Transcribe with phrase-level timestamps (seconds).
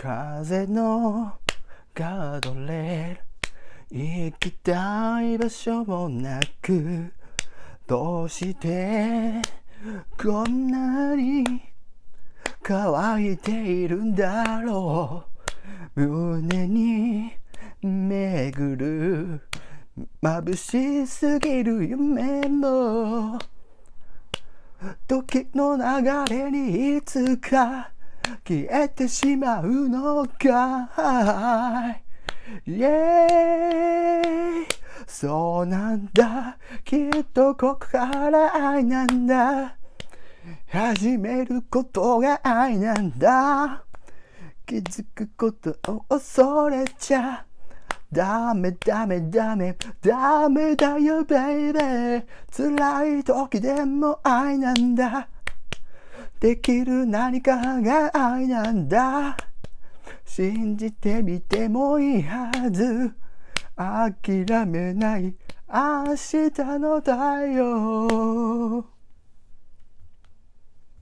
[0.00, 1.32] 風の
[1.92, 7.12] ガードレール行きたい場所もなく
[7.84, 9.42] どうして
[10.16, 11.44] こんなに
[12.62, 15.24] 乾いているんだろ
[15.96, 16.00] う。
[16.00, 17.32] 胸に
[17.82, 19.40] 巡る
[20.22, 23.36] 眩しすぎる夢も。
[25.08, 27.90] 時の流れにいつか
[28.48, 30.88] 消えてしまうのか
[32.66, 34.66] イエーイ
[35.06, 36.56] そうなんだ。
[36.82, 39.76] きっとここから愛なんだ。
[40.66, 43.84] 始めることが愛なんだ。
[44.64, 47.44] 気づくことを恐れちゃ。
[48.10, 49.76] ダメダメダメ。
[50.00, 55.28] ダメだよベイベー辛い時でも愛なんだ。
[56.40, 59.36] できる何かが愛なんだ。
[60.24, 63.12] 信じてみてもいいはず。
[63.76, 65.34] 諦めない。
[65.68, 67.12] 明日の太
[67.46, 68.97] 陽。